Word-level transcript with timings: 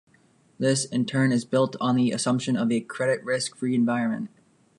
This, 0.57 0.85
in 0.85 1.05
turn, 1.05 1.31
is 1.31 1.45
built 1.45 1.75
on 1.79 1.95
the 1.95 2.09
assumption 2.09 2.57
of 2.57 2.71
a 2.71 2.81
credit-risk-free 2.81 3.75
environment. 3.75 4.31